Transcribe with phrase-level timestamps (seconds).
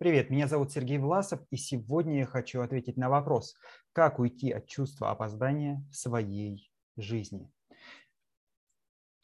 [0.00, 3.54] Привет, меня зовут Сергей Власов, и сегодня я хочу ответить на вопрос,
[3.92, 7.52] как уйти от чувства опоздания в своей жизни.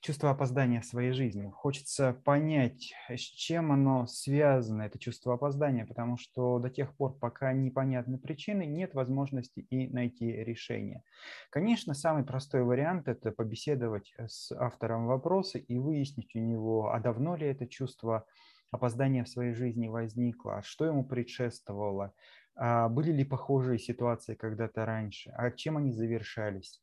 [0.06, 1.50] Чувство опоздания в своей жизни.
[1.50, 7.52] Хочется понять, с чем оно связано, это чувство опоздания, потому что до тех пор, пока
[7.52, 11.02] непонятны причины, нет возможности и найти решение.
[11.50, 17.34] Конечно, самый простой вариант– это побеседовать с автором вопроса и выяснить у него, а давно
[17.34, 18.26] ли это чувство
[18.70, 22.14] опоздание в своей жизни возникло, а что ему предшествовало,
[22.54, 26.80] а были ли похожие ситуации когда-то раньше, а чем они завершались,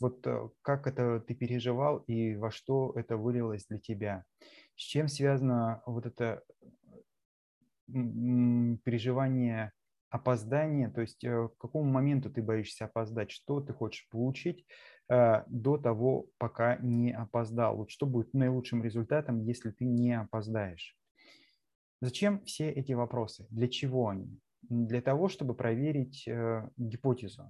[0.00, 4.24] вот э, как это ты переживал и во что это вылилось для тебя,
[4.76, 6.42] с чем связано вот это
[7.86, 9.72] переживание
[10.10, 14.66] опоздания, то есть э, к какому моменту ты боишься опоздать, что ты хочешь получить,
[15.10, 17.76] Э, до того, пока не опоздал.
[17.76, 20.96] Вот что будет наилучшим результатом, если ты не опоздаешь?
[22.00, 23.46] Зачем все эти вопросы?
[23.50, 24.40] Для чего они?
[24.62, 26.26] Для того, чтобы проверить
[26.78, 27.44] гипотезу,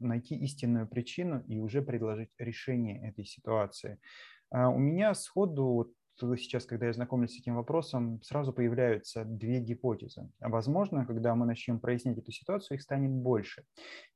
[0.00, 3.98] найти истинную причину и уже предложить решение этой ситуации.
[4.50, 5.92] А у меня сходу вот
[6.36, 10.28] сейчас, когда я знакомлюсь с этим вопросом, сразу появляются две гипотезы.
[10.40, 13.64] А возможно, когда мы начнем прояснять эту ситуацию, их станет больше.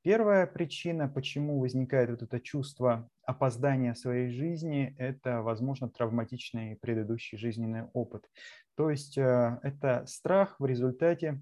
[0.02, 7.84] Первая причина, почему возникает вот это чувство опоздания своей жизни, это, возможно, травматичный предыдущий жизненный
[7.92, 8.28] опыт.
[8.76, 11.40] То есть э, это страх в результате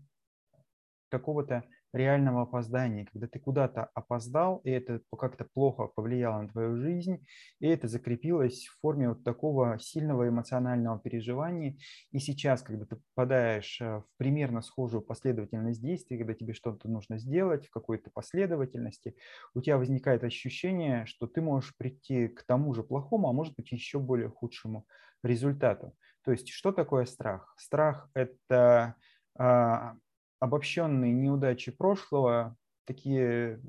[1.11, 7.25] какого-то реального опоздания, когда ты куда-то опоздал, и это как-то плохо повлияло на твою жизнь,
[7.61, 11.77] и это закрепилось в форме вот такого сильного эмоционального переживания.
[12.11, 17.19] И сейчас, когда ты попадаешь э, в примерно схожую последовательность действий, когда тебе что-то нужно
[17.19, 19.15] сделать в какой-то последовательности,
[19.55, 23.71] у тебя возникает ощущение, что ты можешь прийти к тому же плохому, а может быть
[23.71, 24.87] еще более худшему
[25.23, 25.95] результату.
[26.25, 27.55] То есть что такое страх?
[27.59, 28.95] Страх– это
[29.37, 29.95] а,
[30.43, 33.61] обобщенные неудачи прошлого, такие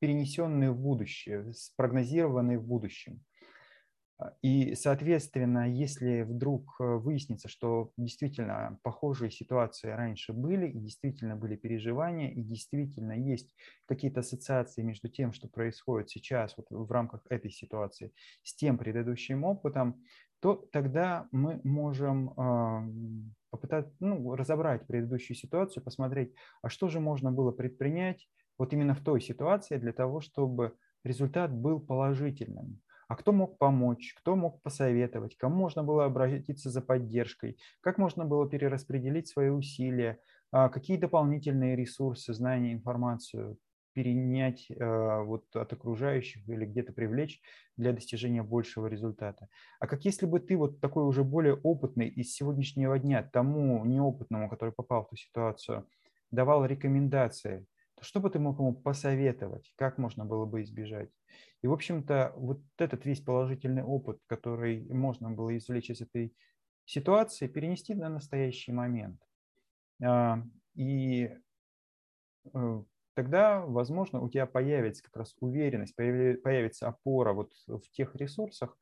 [0.00, 3.20] перенесенные в будущее, спрогнозированные в будущем.
[4.42, 11.56] И, соответственно, если вдруг э, выяснится, что действительно похожие ситуации раньше были, и действительно были
[11.56, 13.54] переживания, и действительно есть
[13.86, 18.12] какие-то ассоциации между тем, что происходит сейчас вот в рамках этой ситуации,
[18.42, 20.02] с тем предыдущим опытом,
[20.40, 27.52] то тогда мы можем попытаться ну, разобрать предыдущую ситуацию, посмотреть, а что же можно было
[27.52, 28.28] предпринять
[28.58, 30.72] вот именно в той ситуации для того, чтобы
[31.04, 32.80] результат был положительным.
[33.06, 38.24] А кто мог помочь, кто мог посоветовать, кому можно было обратиться за поддержкой, как можно
[38.24, 40.18] было перераспределить свои усилия,
[40.50, 43.58] а какие дополнительные ресурсы, знания, информацию
[43.94, 47.40] перенять э, вот от окружающих или где-то привлечь
[47.76, 49.48] для достижения большего результата.
[49.80, 54.50] А как если бы ты вот такой уже более опытный из сегодняшнего дня тому неопытному,
[54.50, 55.88] который попал в ту ситуацию,
[56.30, 57.66] давал рекомендации,
[57.96, 61.10] то что бы ты мог ему посоветовать, как можно было бы избежать?
[61.62, 66.34] И, в общем-то, вот этот весь положительный опыт, который можно было извлечь из этой
[66.84, 69.20] ситуации, перенести на настоящий момент.
[70.02, 70.42] А,
[70.74, 71.30] и
[72.52, 72.82] э,
[73.14, 78.76] тогда, возможно, у тебя появится как раз уверенность, появится опора вот в тех ресурсах,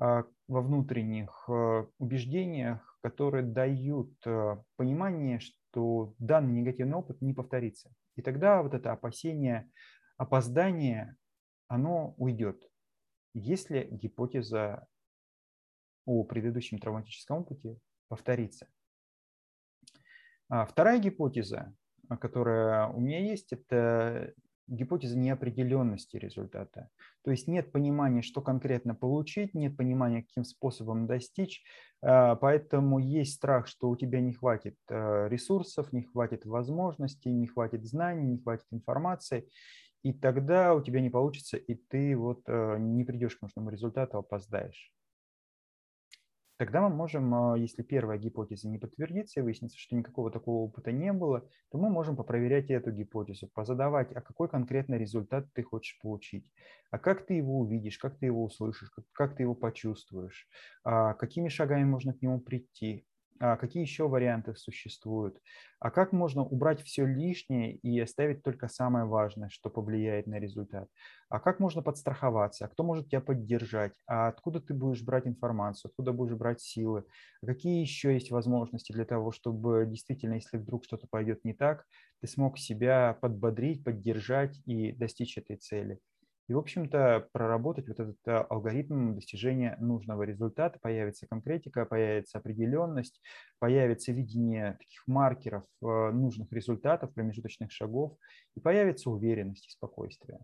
[0.00, 7.90] а, во внутренних э, убеждениях, которые дают э, понимание, что данный негативный опыт не повторится.
[8.14, 9.68] И тогда вот это опасение
[10.16, 11.16] опоздания,
[11.66, 12.70] оно уйдет.
[13.34, 14.86] Если гипотеза
[16.06, 18.68] о предыдущем травматическом опыте повторится.
[20.48, 21.74] А вторая гипотеза
[22.16, 24.32] которая у меня есть, это
[24.68, 26.90] гипотеза неопределенности результата.
[27.24, 31.64] То есть нет понимания, что конкретно получить, нет понимания, каким способом достичь,
[32.02, 37.46] а, поэтому есть страх, что у тебя не хватит а, ресурсов, не хватит возможностей, не
[37.46, 39.48] хватит знаний, не хватит информации,
[40.02, 44.92] и тогда у тебя не получится, и ты вот не придешь к нужному результату, опоздаешь.
[46.58, 50.92] Тогда мы можем, а, если первая гипотеза не подтвердится и выяснится, что никакого такого опыта
[50.92, 55.98] не было, то мы можем попроверять эту гипотезу, позадавать, а какой конкретный результат ты хочешь
[56.02, 56.50] получить,
[56.90, 60.48] а как ты его увидишь, как ты его услышишь, как, как ты его почувствуешь,
[60.82, 63.06] а какими шагами можно к нему прийти,
[63.40, 65.40] а какие еще варианты существуют,
[65.80, 70.88] а как можно убрать все лишнее и оставить только самое важное, что повлияет на результат,
[71.28, 75.90] а как можно подстраховаться, а кто может тебя поддержать, а откуда ты будешь брать информацию,
[75.90, 77.04] откуда будешь брать силы,
[77.42, 81.86] а какие еще есть возможности для того, чтобы действительно, если вдруг что-то пойдет не так,
[82.20, 86.00] ты смог себя подбодрить, поддержать и достичь этой цели.
[86.48, 90.78] И, в общем-то, проработать вот этот э, алгоритм достижения нужного результата.
[90.80, 93.20] Появится конкретика, появится определенность,
[93.58, 98.16] появится видение таких маркеров э, нужных результатов, промежуточных шагов,
[98.56, 100.40] и появится уверенность и спокойствие.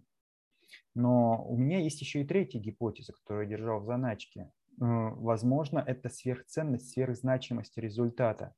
[0.94, 4.42] Но у меня есть еще и третья гипотеза, которую я держал в заначке.
[4.42, 8.54] Э, возможно, это сверхценность, сверхзначимость результата.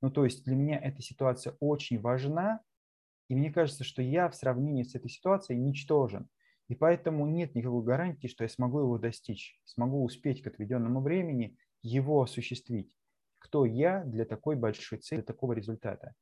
[0.00, 2.60] Ну, то есть для меня эта ситуация очень важна,
[3.28, 6.28] и мне кажется, что я в сравнении с этой ситуацией ничтожен.
[6.68, 11.56] И поэтому нет никакой гарантии, что я смогу его достичь, смогу успеть к отведенному времени
[11.82, 12.92] его осуществить.
[13.38, 16.14] Кто я для такой большой цели, для такого результата?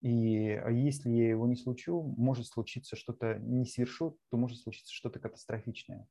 [0.00, 4.94] И а если я его не случу, может случиться что-то, не свершу, то может случиться
[4.94, 6.06] что-то катастрофичное.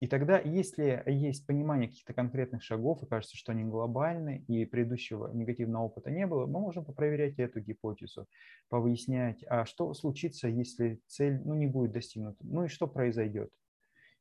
[0.00, 5.30] И тогда, если есть понимание каких-то конкретных шагов, и кажется, что они глобальны, и предыдущего
[5.32, 8.26] негативного опыта не было, мы можем попроверять эту гипотезу,
[8.70, 13.50] повыяснять, а что случится, если цель ну, не будет достигнута, ну и что произойдет.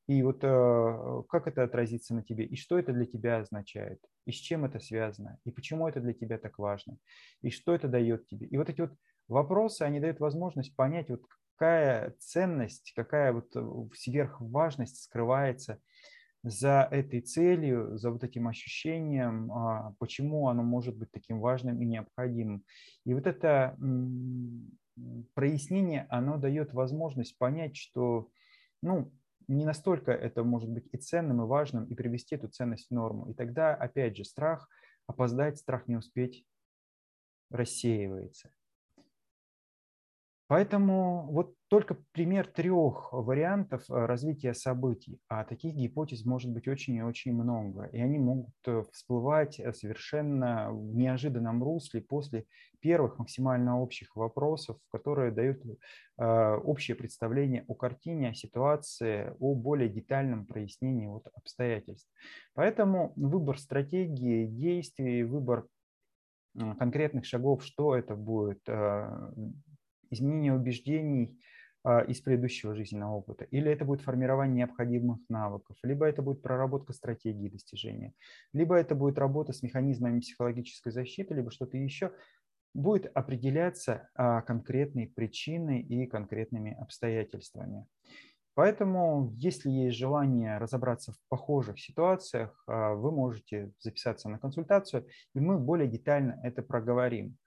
[0.08, 4.32] И вот э, как это отразится на тебе, и что это для тебя означает, и
[4.32, 6.98] с чем это связано, и почему это для тебя так важно,
[7.42, 8.48] и что это дает тебе.
[8.48, 8.92] И вот эти вот
[9.30, 11.22] вопросы, они дают возможность понять, вот
[11.60, 13.62] какая ценность, какая вот э,
[13.94, 15.82] сверхважность скрывается
[16.42, 21.86] за этой целью, за вот этим ощущением, а, почему оно может быть таким важным и
[21.86, 22.64] необходимым.
[23.06, 23.78] И вот это
[25.34, 28.30] прояснение, оно дает возможность понять, что
[28.82, 29.12] ну,
[29.50, 33.30] не настолько это может быть и ценным, и важным, и привести эту ценность в норму.
[33.30, 34.70] И тогда, опять же, страх
[35.08, 36.46] опоздать, страх не успеть
[37.50, 38.54] рассеивается.
[40.50, 46.96] Поэтому вот только пример трех вариантов э, развития событий, а таких гипотез может быть очень
[46.96, 52.46] и очень много, и они могут э, всплывать э, совершенно в неожиданном русле после
[52.80, 55.62] первых максимально общих вопросов, которые дают
[56.18, 62.10] общее представление о картине, о ситуации, о более детальном прояснении вот обстоятельств.
[62.54, 65.68] Поэтому выбор стратегии, действий, выбор
[66.78, 68.62] конкретных шагов, что это будет,
[70.12, 71.40] изменение убеждений
[71.82, 76.92] а, из предыдущего жизненного опыта, или это будет формирование необходимых навыков, либо это будет проработка
[76.92, 78.14] стратегии достижения,
[78.52, 82.12] либо это будет работа с механизмами психологической защиты, либо что-то еще,
[82.74, 87.86] будет определяться а, конкретной причиной и конкретными обстоятельствами.
[88.56, 95.40] Поэтому, если есть желание разобраться в похожих ситуациях, а, вы можете записаться на консультацию, и
[95.40, 97.38] мы более детально это проговорим.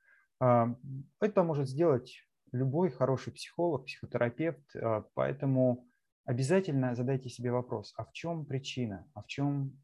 [0.41, 5.87] Это может сделать любой хороший психолог, психотерапевт, а, поэтому
[6.25, 9.83] обязательно задайте себе вопрос, а в чем причина, а в чем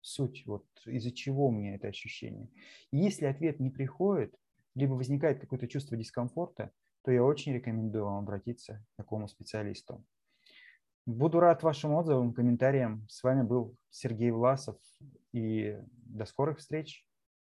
[0.00, 2.50] суть, вот из-за чего у меня это ощущение.
[2.90, 4.34] И если ответ не приходит,
[4.74, 6.72] либо возникает какое-то чувство дискомфорта,
[7.02, 10.04] то я очень рекомендую вам обратиться к такому специалисту.
[11.06, 13.06] Буду рад вашим отзывам, комментариям.
[13.08, 14.76] С вами был Сергей Власов
[15.32, 17.06] и до скорых встреч.